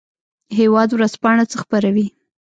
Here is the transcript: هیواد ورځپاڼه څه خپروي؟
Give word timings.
هیواد 0.59 0.89
ورځپاڼه 0.93 1.43
څه 1.51 1.55
خپروي؟ 1.61 2.07